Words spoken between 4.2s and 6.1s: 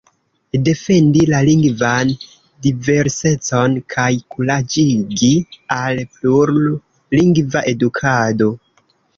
kuraĝigi al